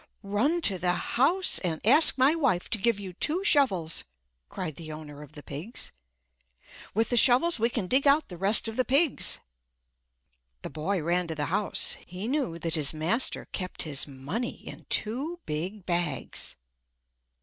"Run 0.23 0.61
to 0.61 0.79
the 0.79 0.93
house 0.93 1.59
and 1.59 1.79
ask 1.85 2.17
my 2.17 2.33
wife 2.33 2.71
to 2.71 2.79
give 2.79 2.99
you 2.99 3.13
two 3.13 3.43
shovels!" 3.43 4.03
cried 4.49 4.73
the 4.75 4.91
owner 4.91 5.21
of 5.21 5.33
the 5.33 5.43
pigs. 5.43 5.91
"With 6.95 7.09
the 7.11 7.17
shovels 7.17 7.59
we 7.59 7.69
can 7.69 7.85
dig 7.85 8.07
out 8.07 8.27
the 8.27 8.35
rest 8.35 8.67
of 8.67 8.77
the 8.77 8.83
pigs." 8.83 9.37
The 10.63 10.71
boy 10.71 11.03
ran 11.03 11.27
to 11.27 11.35
the 11.35 11.45
house. 11.53 11.97
He 12.03 12.27
knew 12.27 12.57
that 12.57 12.73
his 12.73 12.95
master 12.95 13.45
kept 13.51 13.83
his 13.83 14.07
money 14.07 14.65
in 14.67 14.87
two 14.89 15.39
big 15.45 15.85
bags. 15.85 16.55